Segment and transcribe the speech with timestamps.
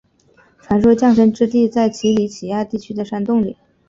[0.59, 3.55] 传说降生之地在奇里乞亚地区的山洞里。